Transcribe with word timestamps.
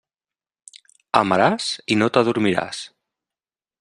Amaràs 1.21 1.67
i 1.97 1.99
no 2.03 2.09
t'adormiràs. 2.17 2.81